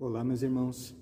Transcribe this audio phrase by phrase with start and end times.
[0.00, 0.94] Olá, meus irmãos.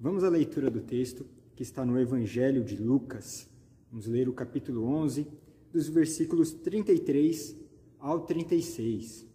[0.00, 3.50] Vamos à leitura do texto que está no Evangelho de Lucas.
[3.90, 5.26] Vamos ler o capítulo 11,
[5.72, 7.56] dos versículos 33
[7.98, 9.26] ao 36.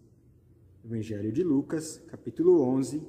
[0.85, 3.01] Evangelho de Lucas, capítulo 11,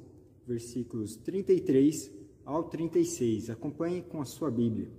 [0.45, 2.11] versículos 33
[2.45, 3.49] ao 36.
[3.49, 4.91] Acompanhe com a sua Bíblia.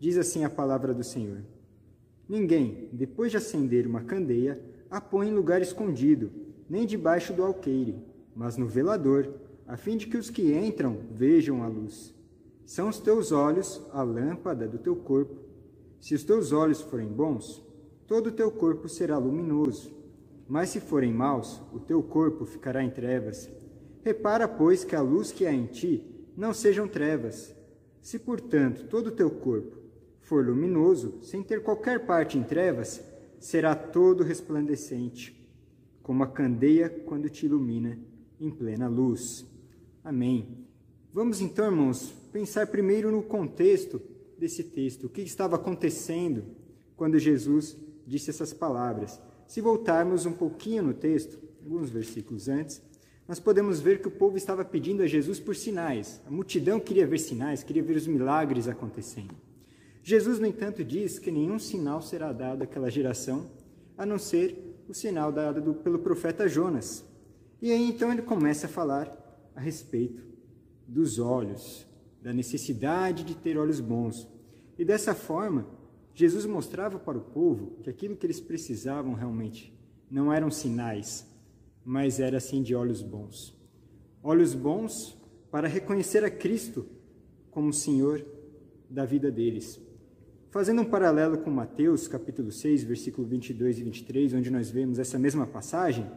[0.00, 1.44] Diz assim a palavra do Senhor:
[2.26, 4.58] Ninguém, depois de acender uma candeia,
[4.90, 6.32] a põe em lugar escondido,
[6.66, 7.94] nem debaixo do alqueire,
[8.34, 12.14] mas no velador, a fim de que os que entram vejam a luz.
[12.64, 15.36] São os teus olhos a lâmpada do teu corpo.
[16.00, 17.64] Se os teus olhos forem bons,
[18.06, 19.94] todo o teu corpo será luminoso.
[20.48, 23.50] Mas se forem maus, o teu corpo ficará em trevas.
[24.04, 26.04] Repara, pois, que a luz que há em ti
[26.36, 27.54] não sejam trevas.
[28.00, 29.76] Se, portanto, todo o teu corpo
[30.20, 33.02] for luminoso, sem ter qualquer parte em trevas,
[33.38, 35.36] será todo resplandecente,
[36.02, 37.98] como a candeia quando te ilumina
[38.40, 39.44] em plena luz.
[40.06, 40.64] Amém.
[41.12, 44.00] Vamos então, irmãos, pensar primeiro no contexto
[44.38, 46.44] desse texto, o que estava acontecendo
[46.96, 47.76] quando Jesus
[48.06, 49.20] disse essas palavras.
[49.48, 52.80] Se voltarmos um pouquinho no texto, alguns versículos antes,
[53.26, 56.22] nós podemos ver que o povo estava pedindo a Jesus por sinais.
[56.24, 59.34] A multidão queria ver sinais, queria ver os milagres acontecendo.
[60.04, 63.50] Jesus, no entanto, diz que nenhum sinal será dado àquela geração,
[63.98, 67.04] a não ser o sinal dado do, pelo profeta Jonas.
[67.60, 69.25] E aí então ele começa a falar
[69.56, 70.22] a respeito
[70.86, 71.86] dos olhos,
[72.22, 74.28] da necessidade de ter olhos bons.
[74.78, 75.66] E dessa forma,
[76.14, 79.76] Jesus mostrava para o povo que aquilo que eles precisavam realmente
[80.10, 81.26] não eram sinais,
[81.84, 83.56] mas era assim de olhos bons.
[84.22, 85.16] Olhos bons
[85.50, 86.86] para reconhecer a Cristo
[87.50, 88.24] como Senhor
[88.88, 89.80] da vida deles.
[90.50, 95.18] Fazendo um paralelo com Mateus, capítulo 6, versículo 22 e 23, onde nós vemos essa
[95.18, 96.10] mesma passagem,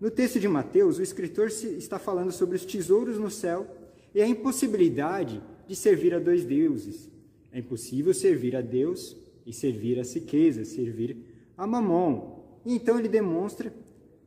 [0.00, 3.66] no texto de Mateus, o escritor está falando sobre os tesouros no céu
[4.14, 7.08] e a impossibilidade de servir a dois deuses.
[7.52, 11.16] É impossível servir a Deus e servir a riquezas, servir
[11.56, 12.38] a Mamon.
[12.64, 13.74] E então ele demonstra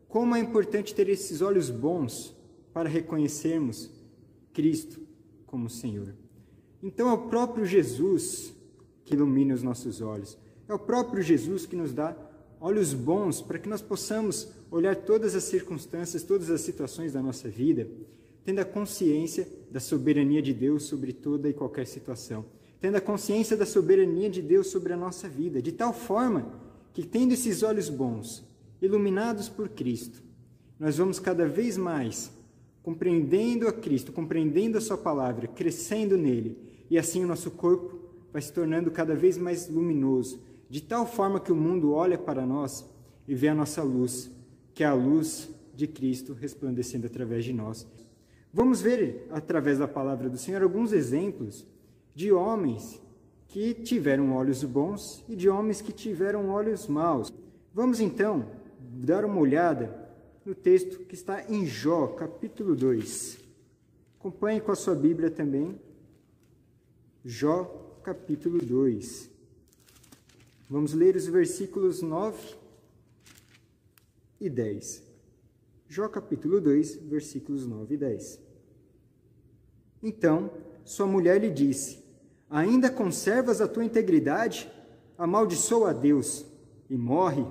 [0.10, 2.36] como é importante ter esses olhos bons
[2.74, 3.90] para reconhecermos
[4.54, 5.00] Cristo
[5.46, 6.14] como Senhor.
[6.84, 8.54] Então é o próprio Jesus
[9.06, 10.38] que ilumina os nossos olhos.
[10.68, 12.16] É o próprio Jesus que nos dá
[12.62, 17.50] olhos bons para que nós possamos olhar todas as circunstâncias, todas as situações da nossa
[17.50, 17.90] vida,
[18.46, 22.46] tendo a consciência da soberania de Deus sobre toda e qualquer situação,
[22.80, 26.54] tendo a consciência da soberania de Deus sobre a nossa vida, de tal forma
[26.94, 28.44] que, tendo esses olhos bons,
[28.80, 30.22] iluminados por Cristo,
[30.80, 32.32] nós vamos cada vez mais
[32.84, 36.58] compreendendo a Cristo, compreendendo a Sua palavra, crescendo nele,
[36.90, 38.00] e assim o nosso corpo
[38.32, 40.40] vai se tornando cada vez mais luminoso,
[40.72, 42.90] de tal forma que o mundo olha para nós
[43.28, 44.32] e vê a nossa luz,
[44.74, 47.86] que é a luz de Cristo resplandecendo através de nós.
[48.54, 51.68] Vamos ver, através da palavra do Senhor, alguns exemplos
[52.16, 53.02] de homens
[53.50, 57.34] que tiveram olhos bons e de homens que tiveram olhos maus.
[57.74, 58.46] Vamos então
[58.80, 60.10] dar uma olhada
[60.46, 63.40] no texto que está em Jó, capítulo 2.
[64.18, 65.78] Acompanhe com a sua Bíblia também.
[67.26, 69.31] Jó, capítulo 2.
[70.72, 72.56] Vamos ler os versículos 9
[74.40, 75.04] e 10.
[75.90, 78.40] Jó capítulo 2, versículos 9 e 10.
[80.02, 80.50] Então
[80.86, 82.02] sua mulher lhe disse:
[82.50, 84.72] Ainda conservas a tua integridade?
[85.18, 86.46] Amaldiçoa a Deus
[86.90, 87.46] e morre.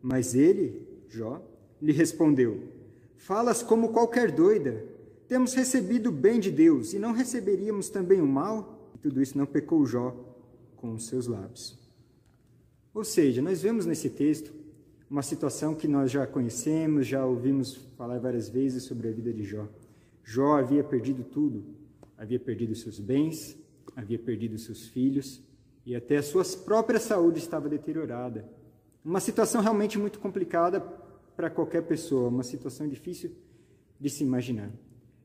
[0.00, 1.42] Mas ele, Jó,
[1.80, 2.68] lhe respondeu:
[3.16, 4.86] Falas como qualquer doida.
[5.26, 8.78] Temos recebido o bem de Deus e não receberíamos também o mal?
[9.02, 10.14] tudo isso não pecou Jó
[10.76, 11.81] com os seus lábios.
[12.94, 14.52] Ou seja, nós vemos nesse texto
[15.08, 19.44] uma situação que nós já conhecemos, já ouvimos falar várias vezes sobre a vida de
[19.44, 19.66] Jó.
[20.22, 21.64] Jó havia perdido tudo,
[22.18, 23.56] havia perdido seus bens,
[23.96, 25.42] havia perdido seus filhos
[25.86, 28.46] e até a sua própria saúde estava deteriorada.
[29.04, 30.80] Uma situação realmente muito complicada
[31.34, 33.32] para qualquer pessoa, uma situação difícil
[33.98, 34.70] de se imaginar.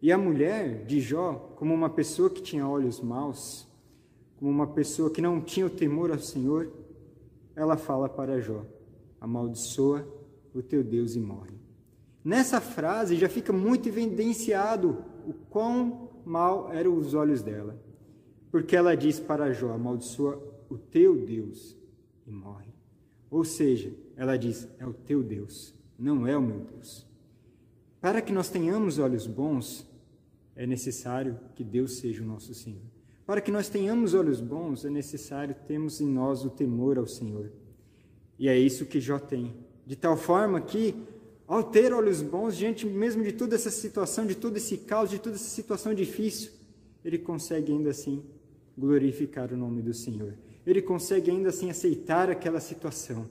[0.01, 3.67] E a mulher de Jó, como uma pessoa que tinha olhos maus,
[4.37, 6.71] como uma pessoa que não tinha o temor ao Senhor,
[7.57, 8.63] ela fala para Jó:
[9.19, 10.07] amaldiçoa
[10.53, 11.57] o teu Deus e morre.
[12.23, 17.81] Nessa frase já fica muito evidenciado o quão mal eram os olhos dela,
[18.51, 21.75] porque ela diz para Jó: amaldiçoa o teu Deus
[22.27, 22.71] e morre.
[23.29, 27.07] Ou seja, ela diz: é o teu Deus, não é o meu Deus.
[27.99, 29.89] Para que nós tenhamos olhos bons,
[30.55, 32.96] é necessário que Deus seja o nosso Senhor.
[33.27, 37.51] Para que nós tenhamos olhos bons, é necessário termos em nós o temor ao Senhor.
[38.39, 39.53] E é isso que Jó tem.
[39.85, 40.95] De tal forma que
[41.45, 45.19] ao ter olhos bons, diante mesmo de toda essa situação, de todo esse caos, de
[45.19, 46.51] toda essa situação difícil,
[47.03, 48.23] ele consegue ainda assim
[48.77, 50.33] glorificar o nome do Senhor.
[50.65, 53.27] Ele consegue ainda assim aceitar aquela situação,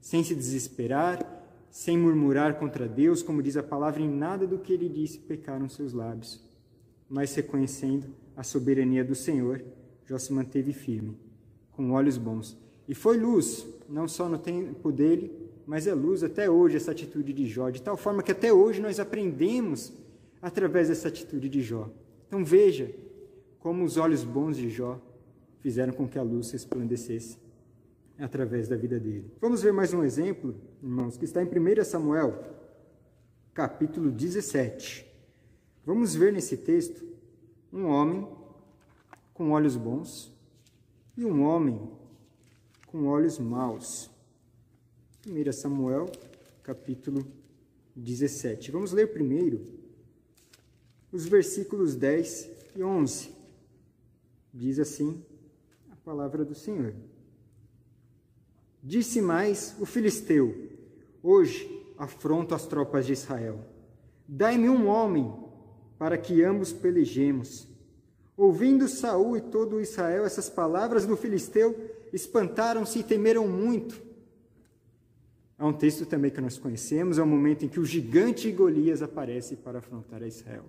[0.00, 1.18] sem se desesperar,
[1.68, 5.68] sem murmurar contra Deus, como diz a palavra, em nada do que ele disse pecaram
[5.68, 6.40] seus lábios,
[7.08, 9.62] mas reconhecendo a soberania do Senhor,
[10.04, 11.16] Jó se manteve firme,
[11.72, 12.56] com olhos bons.
[12.88, 15.30] E foi luz, não só no tempo dele,
[15.66, 18.80] mas é luz até hoje essa atitude de Jó, de tal forma que até hoje
[18.80, 19.92] nós aprendemos
[20.40, 21.88] através dessa atitude de Jó.
[22.26, 22.92] Então veja
[23.60, 25.00] como os olhos bons de Jó
[25.60, 27.38] fizeram com que a luz resplandecesse
[28.18, 29.30] através da vida dele.
[29.40, 32.42] Vamos ver mais um exemplo, irmãos, que está em 1 Samuel,
[33.54, 35.06] capítulo 17.
[35.84, 37.11] Vamos ver nesse texto
[37.72, 38.28] um homem
[39.32, 40.30] com olhos bons
[41.16, 41.90] e um homem
[42.86, 44.10] com olhos maus.
[45.26, 46.10] 1 Samuel,
[46.62, 47.26] capítulo
[47.96, 48.70] 17.
[48.70, 49.64] Vamos ler primeiro
[51.10, 53.30] os versículos 10 e 11.
[54.52, 55.24] Diz assim
[55.90, 56.94] a palavra do Senhor.
[58.82, 60.70] Disse mais o filisteu:
[61.22, 63.64] Hoje afronto as tropas de Israel.
[64.28, 65.32] Dai-me um homem
[66.02, 67.68] para que ambos pelejemos.
[68.36, 71.78] Ouvindo Saul e todo Israel essas palavras do filisteu,
[72.12, 74.02] espantaram-se e temeram muito.
[75.56, 79.00] Há um texto também que nós conhecemos, é o momento em que o gigante Golias
[79.00, 80.64] aparece para afrontar a Israel.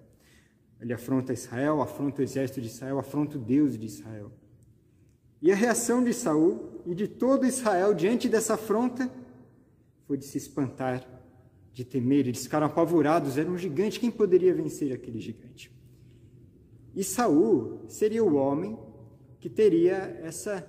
[0.80, 4.32] Ele afronta Israel, afronta o exército de Israel, afronta o Deus de Israel.
[5.42, 9.10] E a reação de Saul e de todo Israel diante dessa afronta
[10.06, 11.04] foi de se espantar,
[11.74, 15.72] de temer, eles ficaram apavorados, era um gigante, quem poderia vencer aquele gigante?
[16.96, 18.78] E Saul seria o homem
[19.40, 20.64] que teria essa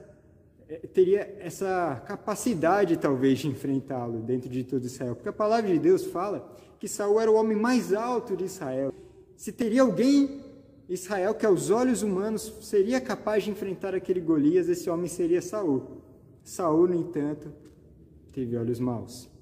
[0.66, 5.78] eh, teria essa capacidade talvez de enfrentá-lo dentro de todo Israel, porque a palavra de
[5.78, 8.90] Deus fala que Saul era o homem mais alto de Israel.
[9.36, 10.42] Se teria alguém
[10.88, 16.00] Israel que aos olhos humanos seria capaz de enfrentar aquele Golias, esse homem seria Saul.
[16.42, 17.52] Saul, no entanto,
[18.32, 19.33] teve olhos maus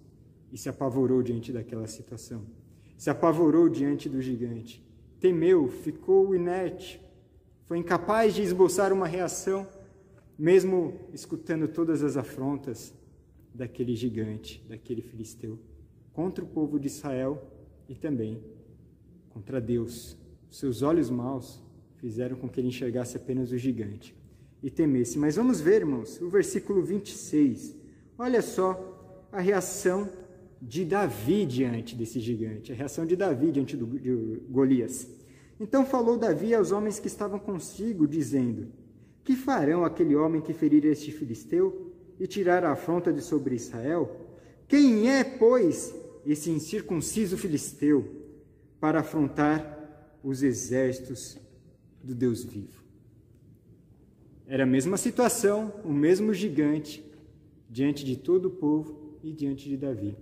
[0.52, 2.44] e se apavorou diante daquela situação.
[2.96, 4.84] Se apavorou diante do gigante.
[5.18, 7.00] Temeu, ficou inerte,
[7.66, 9.66] foi incapaz de esboçar uma reação
[10.38, 12.92] mesmo escutando todas as afrontas
[13.54, 15.58] daquele gigante, daquele filisteu,
[16.12, 17.40] contra o povo de Israel
[17.88, 18.42] e também
[19.30, 20.16] contra Deus.
[20.50, 21.62] Seus olhos maus
[21.98, 24.16] fizeram com que ele enxergasse apenas o gigante
[24.62, 25.18] e temesse.
[25.18, 27.76] Mas vamos ver, irmãos, o versículo 26.
[28.18, 30.10] Olha só a reação
[30.64, 35.08] de Davi diante desse gigante, a reação de Davi diante do, de Golias.
[35.58, 38.68] Então falou Davi aos homens que estavam consigo, dizendo:
[39.24, 44.20] que farão aquele homem que ferir este filisteu e tirar a afronta de sobre Israel?
[44.68, 45.92] Quem é, pois,
[46.24, 48.08] esse incircunciso filisteu
[48.78, 51.38] para afrontar os exércitos
[52.02, 52.82] do Deus vivo?
[54.46, 57.04] Era a mesma situação, o mesmo gigante,
[57.68, 60.16] diante de todo o povo e diante de Davi.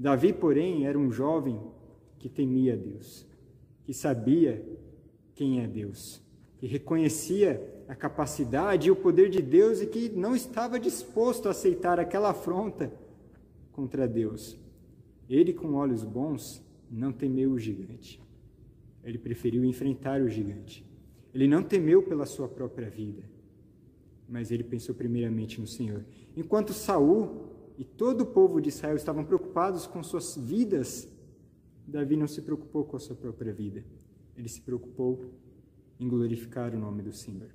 [0.00, 1.60] Davi, porém, era um jovem
[2.18, 3.26] que temia Deus,
[3.84, 4.66] que sabia
[5.34, 6.22] quem é Deus,
[6.56, 11.50] que reconhecia a capacidade e o poder de Deus e que não estava disposto a
[11.50, 12.90] aceitar aquela afronta
[13.72, 14.58] contra Deus.
[15.28, 18.22] Ele, com olhos bons, não temeu o gigante.
[19.04, 20.82] Ele preferiu enfrentar o gigante.
[21.34, 23.22] Ele não temeu pela sua própria vida,
[24.26, 26.06] mas ele pensou primeiramente no Senhor.
[26.34, 27.49] Enquanto Saul
[27.80, 31.08] e todo o povo de Israel estavam preocupados com suas vidas,
[31.86, 33.82] Davi não se preocupou com a sua própria vida.
[34.36, 35.24] Ele se preocupou
[35.98, 37.48] em glorificar o nome do Senhor.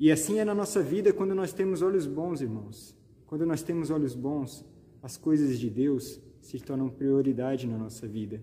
[0.00, 2.96] E assim é na nossa vida quando nós temos olhos bons, irmãos.
[3.26, 4.64] Quando nós temos olhos bons,
[5.02, 8.42] as coisas de Deus se tornam prioridade na nossa vida.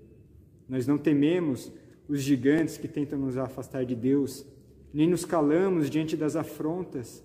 [0.69, 1.71] Nós não tememos
[2.07, 4.45] os gigantes que tentam nos afastar de Deus,
[4.93, 7.23] nem nos calamos diante das afrontas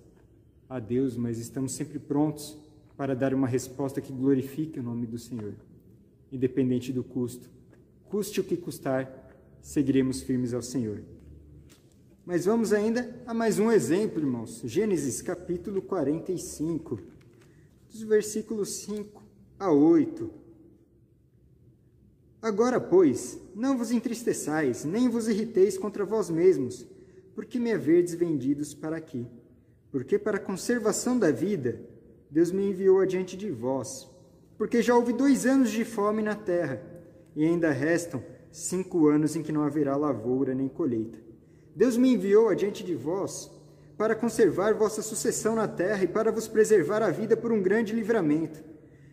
[0.67, 2.57] a Deus, mas estamos sempre prontos
[2.97, 5.53] para dar uma resposta que glorifique o nome do Senhor,
[6.31, 7.47] independente do custo.
[8.09, 11.03] Custe o que custar, seguiremos firmes ao Senhor.
[12.25, 14.61] Mas vamos ainda a mais um exemplo, irmãos.
[14.65, 16.99] Gênesis capítulo 45,
[17.91, 19.23] dos versículos 5
[19.59, 20.29] a 8.
[22.41, 26.85] Agora, pois, não vos entristeçais, nem vos irriteis contra vós mesmos,
[27.35, 29.27] porque me haverdes vendidos para aqui.
[29.91, 31.79] Porque para a conservação da vida,
[32.29, 34.09] Deus me enviou adiante de vós.
[34.57, 36.81] Porque já houve dois anos de fome na terra,
[37.35, 41.19] e ainda restam cinco anos em que não haverá lavoura nem colheita.
[41.75, 43.51] Deus me enviou adiante de vós
[43.97, 47.93] para conservar vossa sucessão na terra e para vos preservar a vida por um grande
[47.93, 48.63] livramento.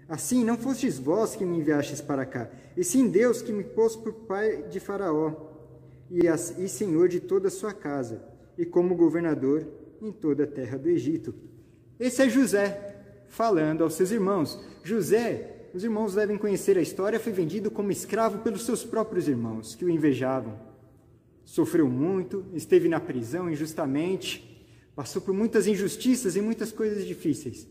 [0.08, 3.96] Assim, não fostes vós que me enviastes para cá, e sim Deus que me pôs
[3.96, 5.32] por pai de Faraó
[6.10, 8.22] e, as, e senhor de toda a sua casa,
[8.56, 9.66] e como governador
[10.00, 11.34] em toda a terra do Egito.
[11.98, 12.93] Esse é José,
[13.34, 14.58] falando aos seus irmãos.
[14.84, 19.74] José, os irmãos devem conhecer a história, foi vendido como escravo pelos seus próprios irmãos,
[19.74, 20.58] que o invejavam.
[21.44, 24.64] Sofreu muito, esteve na prisão injustamente,
[24.94, 27.66] passou por muitas injustiças e muitas coisas difíceis.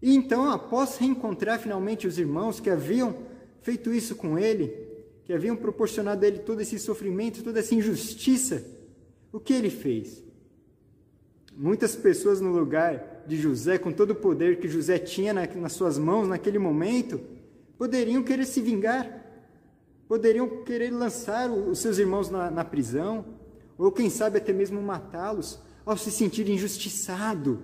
[0.00, 3.14] E então, após reencontrar finalmente os irmãos que haviam
[3.60, 4.72] feito isso com ele,
[5.24, 8.64] que haviam proporcionado a ele todo esse sofrimento, toda essa injustiça,
[9.30, 10.22] o que ele fez?
[11.60, 15.72] Muitas pessoas no lugar de José, com todo o poder que José tinha na, nas
[15.72, 17.20] suas mãos naquele momento,
[17.76, 19.26] poderiam querer se vingar,
[20.06, 23.24] poderiam querer lançar os seus irmãos na, na prisão,
[23.76, 27.60] ou quem sabe até mesmo matá-los, ao se sentir injustiçado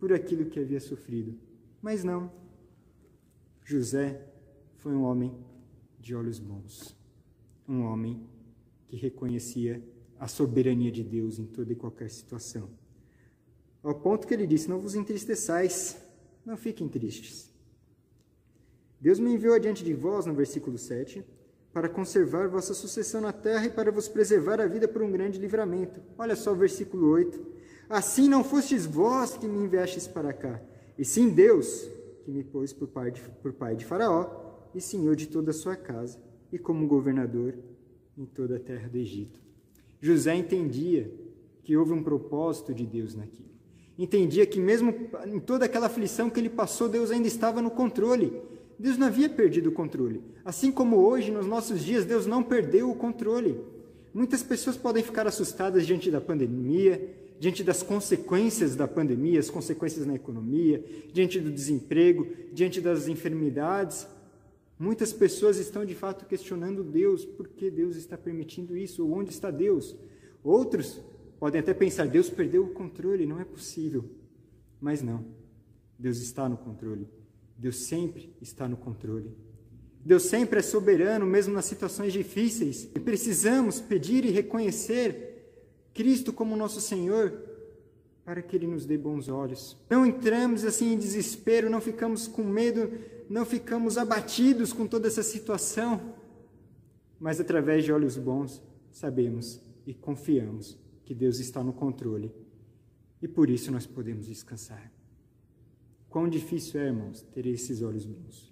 [0.00, 1.38] por aquilo que havia sofrido.
[1.82, 2.32] Mas não.
[3.62, 4.26] José
[4.78, 5.36] foi um homem
[6.00, 6.96] de olhos bons,
[7.68, 8.26] um homem
[8.88, 9.82] que reconhecia
[10.18, 12.80] a soberania de Deus em toda e qualquer situação.
[13.82, 15.96] Ao ponto que ele disse: Não vos entristeçais,
[16.44, 17.50] não fiquem tristes.
[19.00, 21.24] Deus me enviou adiante de vós, no versículo 7,
[21.72, 25.40] para conservar vossa sucessão na terra e para vos preservar a vida por um grande
[25.40, 26.00] livramento.
[26.16, 27.44] Olha só o versículo 8.
[27.88, 30.62] Assim não fostes vós que me enviastes para cá,
[30.96, 31.88] e sim Deus,
[32.24, 35.54] que me pôs por pai, de, por pai de Faraó e senhor de toda a
[35.54, 36.18] sua casa,
[36.50, 37.54] e como governador
[38.16, 39.40] em toda a terra do Egito.
[40.00, 41.12] José entendia
[41.64, 43.51] que houve um propósito de Deus naquilo.
[43.98, 44.94] Entendia que mesmo
[45.26, 48.32] em toda aquela aflição que ele passou, Deus ainda estava no controle.
[48.78, 50.22] Deus não havia perdido o controle.
[50.44, 53.60] Assim como hoje, nos nossos dias, Deus não perdeu o controle.
[54.12, 57.00] Muitas pessoas podem ficar assustadas diante da pandemia,
[57.38, 64.06] diante das consequências da pandemia, as consequências na economia, diante do desemprego, diante das enfermidades.
[64.78, 69.50] Muitas pessoas estão de fato questionando Deus, por que Deus está permitindo isso, onde está
[69.50, 69.96] Deus?
[70.42, 71.00] Outros
[71.42, 74.04] podem até pensar, Deus perdeu o controle, não é possível.
[74.80, 75.24] Mas não,
[75.98, 77.08] Deus está no controle.
[77.58, 79.36] Deus sempre está no controle.
[80.04, 82.88] Deus sempre é soberano, mesmo nas situações difíceis.
[82.94, 85.52] E precisamos pedir e reconhecer
[85.92, 87.36] Cristo como nosso Senhor,
[88.24, 89.76] para que Ele nos dê bons olhos.
[89.90, 92.88] Não entramos assim em desespero, não ficamos com medo,
[93.28, 96.14] não ficamos abatidos com toda essa situação,
[97.18, 100.80] mas através de olhos bons sabemos e confiamos
[101.12, 102.32] que Deus está no controle
[103.20, 104.90] e por isso nós podemos descansar.
[106.08, 108.50] Quão difícil é, irmãos, ter esses olhos bons.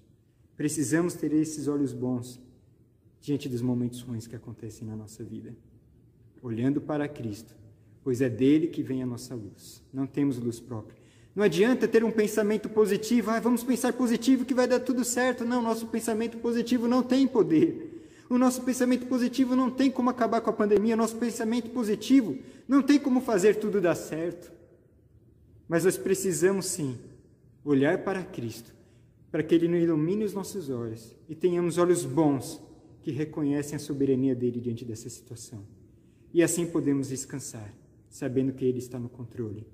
[0.58, 2.38] Precisamos ter esses olhos bons
[3.18, 5.56] diante dos momentos ruins que acontecem na nossa vida
[6.42, 7.56] olhando para Cristo,
[8.04, 9.82] pois é dele que vem a nossa luz.
[9.90, 11.00] Não temos luz própria.
[11.34, 15.46] Não adianta ter um pensamento positivo, ah, vamos pensar positivo que vai dar tudo certo.
[15.46, 17.89] Não, nosso pensamento positivo não tem poder.
[18.30, 22.80] O nosso pensamento positivo não tem como acabar com a pandemia, nosso pensamento positivo não
[22.80, 24.52] tem como fazer tudo dar certo.
[25.68, 26.96] Mas nós precisamos sim
[27.64, 28.72] olhar para Cristo,
[29.32, 32.62] para que Ele nos ilumine os nossos olhos e tenhamos olhos bons
[33.02, 35.64] que reconhecem a soberania dele diante dessa situação.
[36.32, 37.74] E assim podemos descansar,
[38.08, 39.66] sabendo que Ele está no controle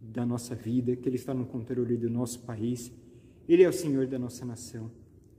[0.00, 2.92] da nossa vida, que Ele está no controle do nosso país.
[3.48, 4.88] Ele é o Senhor da nossa nação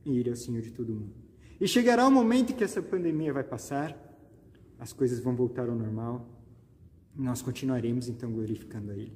[0.05, 1.24] e Ele é o Senhor de todo mundo.
[1.59, 3.97] E chegará o momento em que essa pandemia vai passar,
[4.77, 6.27] as coisas vão voltar ao normal,
[7.17, 9.13] e nós continuaremos então glorificando a Ele.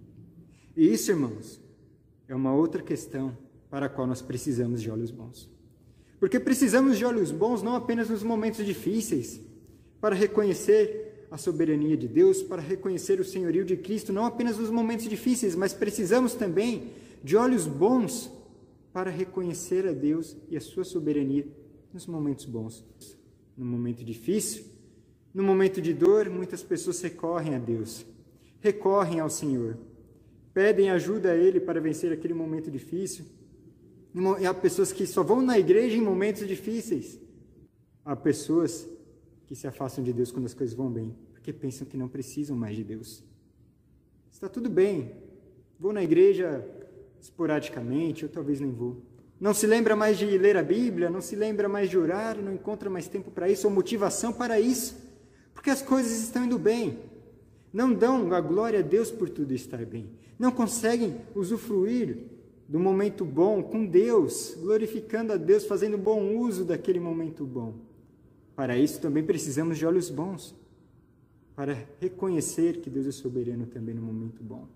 [0.76, 1.62] E isso, irmãos,
[2.28, 3.38] é uma outra questão
[3.70, 5.50] para a qual nós precisamos de olhos bons.
[6.20, 9.42] Porque precisamos de olhos bons não apenas nos momentos difíceis,
[10.00, 14.72] para reconhecer a soberania de Deus, para reconhecer o senhorio de Cristo, não apenas nos
[14.72, 16.92] momentos difíceis, mas precisamos também
[17.24, 18.32] de olhos bons
[18.94, 21.46] para reconhecer a Deus e a sua soberania
[21.94, 22.86] nos momentos bons.
[23.58, 24.66] No momento difícil,
[25.34, 28.06] no momento de dor, muitas pessoas recorrem a Deus,
[28.62, 29.78] recorrem ao Senhor,
[30.54, 33.26] pedem ajuda a Ele para vencer aquele momento difícil.
[34.40, 37.20] E há pessoas que só vão na igreja em momentos difíceis.
[38.04, 38.88] Há pessoas
[39.46, 42.56] que se afastam de Deus quando as coisas vão bem, porque pensam que não precisam
[42.56, 43.24] mais de Deus.
[44.32, 45.12] Está tudo bem,
[45.80, 46.66] vou na igreja
[47.20, 49.02] esporadicamente, ou talvez nem vou.
[49.40, 52.54] Não se lembra mais de ler a Bíblia, não se lembra mais de orar, não
[52.54, 54.98] encontra mais tempo para isso, ou motivação para isso,
[55.54, 57.00] porque as coisas estão indo bem.
[57.72, 60.10] Não dão a glória a Deus por tudo estar bem.
[60.38, 62.18] Não conseguem usufruir
[62.68, 67.76] do momento bom com Deus, glorificando a Deus, fazendo bom uso daquele momento bom.
[68.56, 70.54] Para isso também precisamos de olhos bons,
[71.56, 74.68] para reconhecer que Deus é soberano também no momento bom.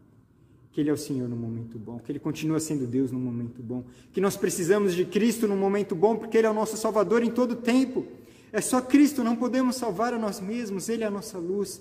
[0.74, 3.62] Que Ele é o Senhor no momento bom, que Ele continua sendo Deus no momento
[3.62, 7.22] bom, que nós precisamos de Cristo no momento bom, porque Ele é o nosso Salvador
[7.24, 8.08] em todo tempo.
[8.52, 11.80] É só Cristo, não podemos salvar a nós mesmos, Ele é a nossa luz,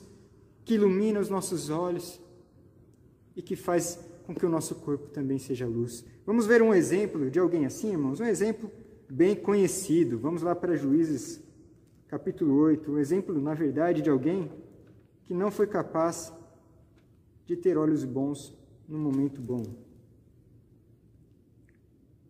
[0.63, 2.21] que ilumina os nossos olhos
[3.35, 6.05] e que faz com que o nosso corpo também seja luz.
[6.27, 8.21] Vamos ver um exemplo de alguém assim, irmãos?
[8.21, 8.71] Um exemplo
[9.09, 10.19] bem conhecido.
[10.19, 11.43] Vamos lá para Juízes,
[12.09, 12.93] capítulo 8.
[12.93, 14.53] Um exemplo, na verdade, de alguém
[15.25, 16.31] que não foi capaz
[17.47, 19.63] de ter olhos bons no momento bom.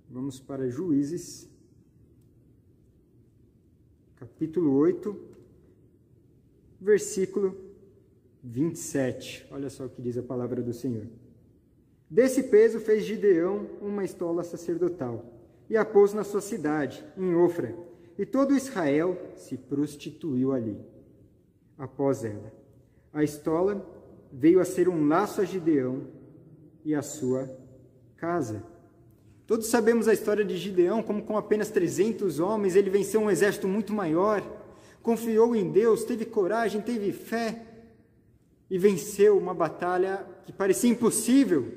[0.08, 1.48] Vamos para Juízes,
[4.16, 5.18] capítulo 8,
[6.80, 7.56] versículo
[8.42, 9.46] 27.
[9.50, 11.06] Olha só o que diz a palavra do Senhor.
[12.10, 15.24] Desse peso fez Gideão uma estola sacerdotal
[15.70, 17.74] e a pôs na sua cidade, em Ofra,
[18.18, 20.78] e todo Israel se prostituiu ali.
[21.78, 22.52] Após ela,
[23.12, 23.82] a estola
[24.30, 26.06] veio a ser um laço a Gideão
[26.84, 27.50] e a sua
[28.16, 28.62] casa.
[29.46, 33.68] Todos sabemos a história de Gideão, como com apenas 300 homens ele venceu um exército
[33.68, 34.42] muito maior,
[35.02, 37.66] confiou em Deus, teve coragem, teve fé
[38.70, 41.70] e venceu uma batalha que parecia impossível.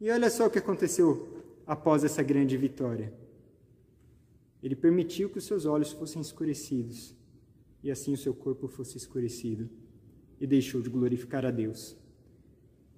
[0.00, 3.12] E olha só o que aconteceu após essa grande vitória.
[4.62, 7.14] Ele permitiu que os seus olhos fossem escurecidos
[7.82, 9.70] e assim o seu corpo fosse escurecido
[10.40, 11.96] e deixou de glorificar a Deus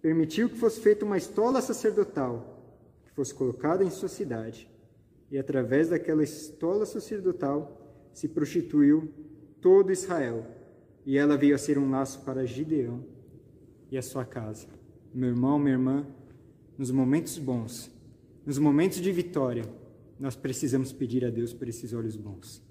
[0.01, 2.63] permitiu que fosse feita uma estola sacerdotal,
[3.05, 4.71] que fosse colocada em sua cidade,
[5.31, 9.13] e através daquela estola sacerdotal se prostituiu
[9.61, 10.47] todo Israel,
[11.05, 13.05] e ela veio a ser um laço para Gideão
[13.91, 14.67] e a sua casa.
[15.15, 16.07] Meu irmão, minha irmã,
[16.77, 17.91] nos momentos bons,
[18.45, 19.65] nos momentos de vitória,
[20.19, 22.63] nós precisamos pedir a Deus por esses olhos bons,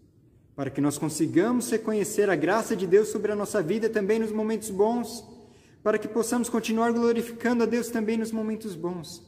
[0.55, 4.31] para que nós consigamos reconhecer a graça de Deus sobre a nossa vida também nos
[4.31, 5.34] momentos bons
[5.85, 9.21] para que possamos continuar glorificando a Deus também nos momentos bons,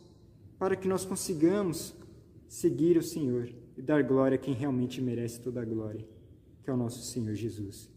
[0.58, 1.94] para que nós consigamos
[2.48, 3.48] seguir o Senhor
[3.78, 6.04] e dar glória a quem realmente merece toda a glória,
[6.64, 7.92] que é o nosso Senhor Jesus,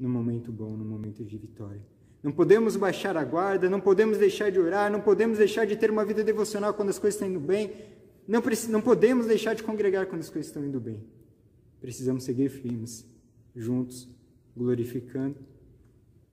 [0.00, 1.82] no momento bom, no momento de vitória.
[2.22, 5.90] Não podemos baixar a guarda, não podemos deixar de orar, não podemos deixar de ter
[5.90, 7.72] uma vida devocional quando as coisas estão indo bem,
[8.26, 11.04] não, não podemos deixar de congregar quando as coisas estão indo bem.
[11.78, 13.04] Precisamos seguir firmes,
[13.54, 14.08] juntos,
[14.56, 15.36] glorificando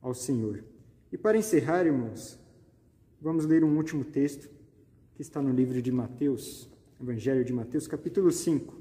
[0.01, 0.63] ao Senhor.
[1.15, 2.37] E para encerrar, irmãos,
[3.21, 4.49] vamos ler um último texto
[5.13, 8.77] que está no livro de Mateus, Evangelho de Mateus, capítulo 5.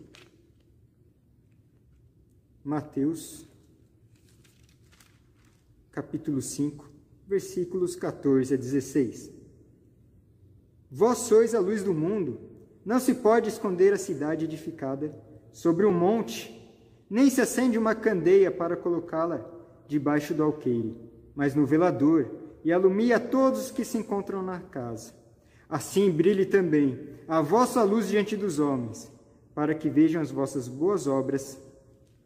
[2.64, 3.46] Mateus,
[5.92, 6.90] capítulo 5,
[7.24, 9.30] versículos 14 a 16.
[10.90, 12.40] Vós sois a luz do mundo,
[12.84, 15.16] não se pode esconder a cidade edificada
[15.52, 16.52] sobre um monte,
[17.08, 19.48] nem se acende uma candeia para colocá-la
[19.86, 22.30] debaixo do alqueire mas no velador,
[22.64, 25.12] e alumie a todos que se encontram na casa.
[25.68, 29.10] Assim brilhe também a vossa luz diante dos homens,
[29.54, 31.58] para que vejam as vossas boas obras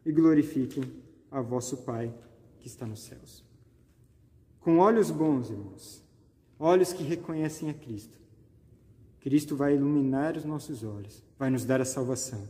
[0.04, 0.84] e glorifiquem
[1.30, 2.12] a vosso Pai
[2.60, 3.44] que está nos céus.
[4.60, 6.04] Com olhos bons, irmãos,
[6.58, 8.18] olhos que reconhecem a Cristo.
[9.20, 12.48] Cristo vai iluminar os nossos olhos, vai nos dar a salvação,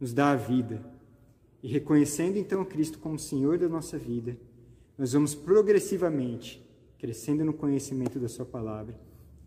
[0.00, 0.82] nos dar a vida.
[1.62, 4.36] E reconhecendo então Cristo como Senhor da nossa vida,
[4.98, 6.66] nós vamos progressivamente
[6.98, 8.98] crescendo no conhecimento da Sua palavra,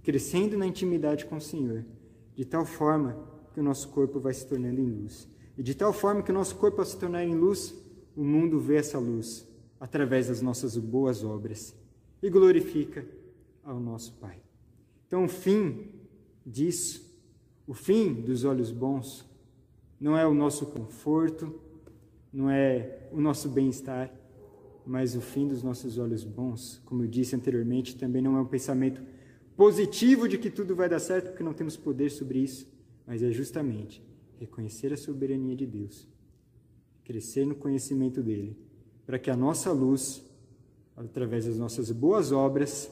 [0.01, 1.85] crescendo na intimidade com o Senhor,
[2.33, 5.27] de tal forma que o nosso corpo vai se tornando em luz.
[5.57, 7.75] E de tal forma que o nosso corpo, ao se tornar em luz,
[8.15, 9.45] o mundo vê essa luz
[9.79, 11.75] através das nossas boas obras
[12.23, 13.05] e glorifica
[13.63, 14.41] ao nosso Pai.
[15.05, 15.89] Então, o fim
[16.45, 17.13] disso,
[17.67, 19.29] o fim dos olhos bons,
[19.99, 21.59] não é o nosso conforto,
[22.31, 24.11] não é o nosso bem-estar,
[24.85, 28.45] mas o fim dos nossos olhos bons, como eu disse anteriormente, também não é um
[28.45, 29.01] pensamento
[29.55, 32.67] positivo de que tudo vai dar certo, porque não temos poder sobre isso,
[33.05, 34.03] mas é justamente
[34.39, 36.07] reconhecer a soberania de Deus,
[37.03, 38.57] crescer no conhecimento dele,
[39.05, 40.23] para que a nossa luz,
[40.95, 42.91] através das nossas boas obras,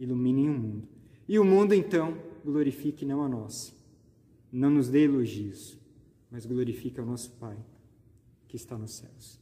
[0.00, 0.88] ilumine o mundo.
[1.28, 3.72] E o mundo, então, glorifique não a nós,
[4.50, 5.78] não nos dê elogios,
[6.30, 7.56] mas glorifique ao nosso Pai,
[8.48, 9.39] que está nos céus.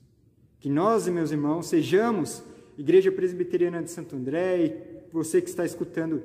[0.61, 2.42] Que nós, meus irmãos, sejamos
[2.77, 6.23] Igreja Presbiteriana de Santo André e você que está escutando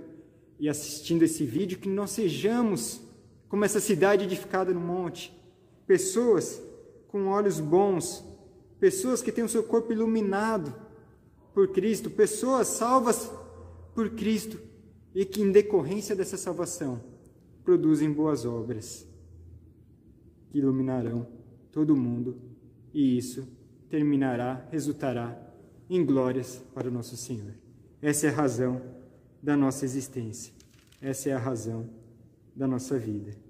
[0.59, 3.01] e assistindo esse vídeo, que nós sejamos
[3.47, 5.31] como essa cidade edificada no monte,
[5.85, 6.61] pessoas
[7.07, 8.23] com olhos bons,
[8.79, 10.73] pessoas que têm o seu corpo iluminado
[11.53, 13.31] por Cristo, pessoas salvas
[13.93, 14.59] por Cristo
[15.13, 17.03] e que, em decorrência dessa salvação,
[17.63, 19.07] produzem boas obras
[20.49, 21.27] que iluminarão
[21.71, 22.35] todo mundo,
[22.93, 23.47] e isso
[23.93, 25.39] terminará, resultará
[25.87, 27.53] em glórias para o nosso Senhor.
[28.01, 28.81] Essa é a razão
[29.39, 30.51] da nossa existência.
[30.99, 31.87] Essa é a razão
[32.55, 33.35] da nossa vida.